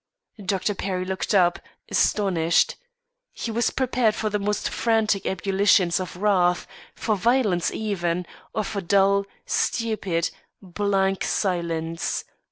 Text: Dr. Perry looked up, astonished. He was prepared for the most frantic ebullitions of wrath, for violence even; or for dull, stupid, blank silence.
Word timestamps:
Dr. 0.43 0.73
Perry 0.73 1.05
looked 1.05 1.35
up, 1.35 1.59
astonished. 1.91 2.75
He 3.33 3.51
was 3.51 3.69
prepared 3.69 4.15
for 4.15 4.31
the 4.31 4.39
most 4.39 4.67
frantic 4.67 5.27
ebullitions 5.27 5.99
of 5.99 6.15
wrath, 6.15 6.65
for 6.95 7.15
violence 7.15 7.69
even; 7.69 8.25
or 8.51 8.63
for 8.63 8.81
dull, 8.81 9.25
stupid, 9.45 10.31
blank 10.59 11.23
silence. 11.23 12.25